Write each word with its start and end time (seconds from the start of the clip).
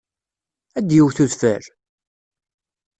Ad 0.77 0.85
d-yewwet 0.87 1.19
udfel? 1.23 1.63